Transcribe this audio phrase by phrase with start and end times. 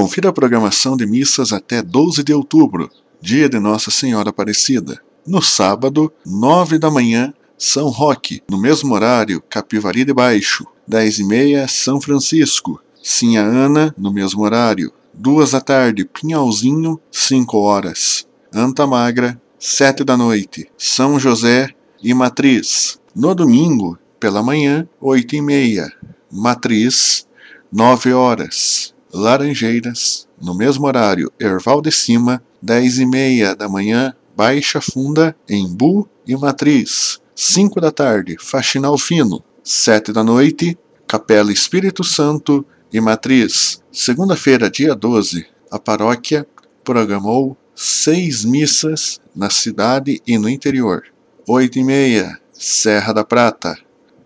[0.00, 4.98] Confira a programação de missas até 12 de outubro, dia de Nossa Senhora Aparecida.
[5.26, 8.42] No sábado, 9 da manhã, São Roque.
[8.48, 10.66] No mesmo horário, Capivari de Baixo.
[10.88, 12.80] 10 e meia, São Francisco.
[13.02, 14.90] Sinha Ana, no mesmo horário.
[15.12, 18.26] 2 da tarde, Pinhalzinho, 5 horas.
[18.54, 20.66] Anta Magra, 7 da noite.
[20.78, 21.68] São José
[22.02, 22.98] e Matriz.
[23.14, 25.92] No domingo, pela manhã, 8 e meia.
[26.32, 27.26] Matriz,
[27.70, 28.94] 9 horas.
[29.12, 36.08] Laranjeiras, no mesmo horário, Erval de Cima, 10 e meia da manhã, Baixa Funda, Embu
[36.26, 37.20] e Matriz.
[37.34, 39.42] 5 da tarde, Faxinal Fino.
[39.64, 43.82] 7 da noite, Capela Espírito Santo e Matriz.
[43.92, 46.46] Segunda-feira, dia 12, a paróquia
[46.84, 51.04] programou seis missas na cidade e no interior.
[51.48, 53.76] 8 e meia, Serra da Prata.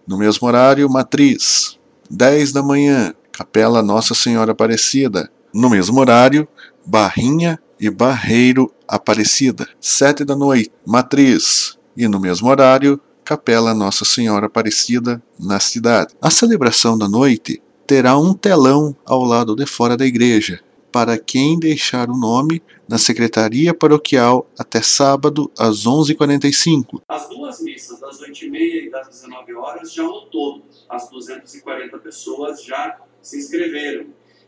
[0.07, 1.79] No mesmo horário, Matriz.
[2.11, 5.29] 10 da manhã, Capela Nossa Senhora Aparecida.
[5.53, 6.47] No mesmo horário,
[6.87, 9.69] Barrinha e Barreiro Aparecida.
[9.81, 11.77] 7 da noite, Matriz.
[11.97, 16.15] E no mesmo horário, Capela Nossa Senhora Aparecida, na cidade.
[16.23, 20.61] A celebração da noite terá um telão ao lado de fora da igreja,
[20.93, 27.03] para quem deixar o nome na secretaria paroquial até sábado às 11h45.
[27.09, 32.63] As duas missas, das 8h30 e das 19 horas, já no todo, as 240 pessoas
[32.63, 34.07] já se inscreveram.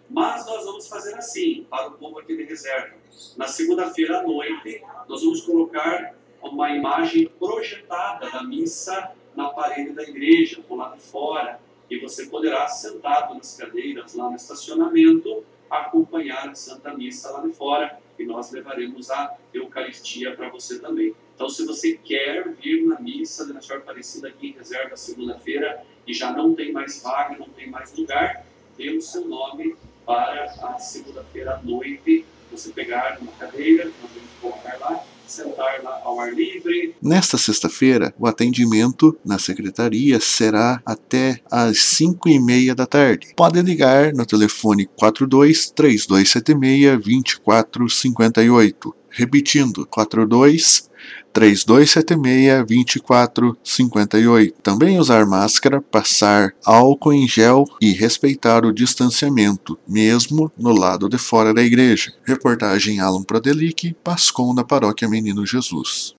[0.08, 2.94] Mas nós vamos fazer assim, para o povo aqui de reserva.
[3.36, 10.02] Na segunda-feira à noite, nós vamos colocar uma imagem projetada da missa na parede da
[10.02, 11.60] igreja, do lado de fora.
[11.90, 17.52] E você poderá, sentado nas cadeiras lá no estacionamento, acompanhar a Santa Missa lá de
[17.52, 17.98] fora.
[18.18, 21.14] E nós levaremos a Eucaristia para você também.
[21.34, 26.14] Então, se você quer vir na missa de Nossa Aparecida aqui em reserva segunda-feira e
[26.14, 28.45] já não tem mais vaga, não tem mais lugar,
[28.76, 32.24] dê o seu nome para a segunda-feira à noite.
[32.50, 36.94] Você pegar uma cadeira, nós vamos colocar lá, sentar lá ao ar livre.
[37.02, 43.32] Nesta sexta-feira, o atendimento na secretaria será até às 5 e meia da tarde.
[43.36, 48.95] Pode ligar no telefone 42 3276 2458.
[49.16, 50.90] Repetindo, 42
[51.32, 54.54] 3276 2458.
[54.62, 61.16] Também usar máscara, passar álcool em gel e respeitar o distanciamento, mesmo no lado de
[61.16, 62.12] fora da igreja.
[62.24, 66.14] Reportagem Alan Prodelic, Pascom da Paróquia Menino Jesus.